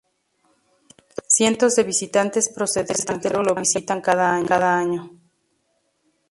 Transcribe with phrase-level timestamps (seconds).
[1.35, 5.11] Cientos de visitantes procedentes del extranjero lo visitan cada año.